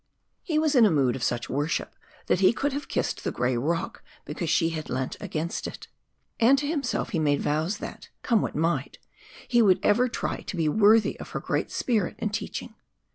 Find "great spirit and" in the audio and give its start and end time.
11.39-12.33